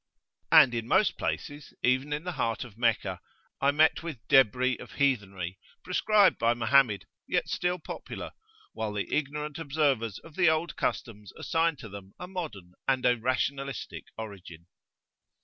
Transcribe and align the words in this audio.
And 0.51 0.73
in 0.73 0.87
most 0.87 1.15
places, 1.15 1.75
even 1.83 2.11
in 2.11 2.23
the 2.23 2.31
heart 2.31 2.63
of 2.63 2.75
Meccah, 2.75 3.19
I 3.61 3.69
met 3.69 4.01
with 4.01 4.27
debris 4.27 4.77
of 4.79 4.93
heathenry, 4.93 5.59
proscribed 5.83 6.39
by 6.39 6.55
Mohammed, 6.55 7.05
yet 7.27 7.47
still 7.47 7.77
popular, 7.77 8.31
while 8.73 8.93
the 8.93 9.13
ignorant 9.13 9.59
observers 9.59 10.17
of 10.17 10.33
the 10.35 10.49
old 10.49 10.75
customs 10.75 11.31
assign 11.37 11.75
to 11.75 11.87
them 11.87 12.15
a 12.17 12.27
modern 12.27 12.73
and 12.87 13.05
a 13.05 13.15
rationalistic 13.15 14.05
origin. 14.17 14.65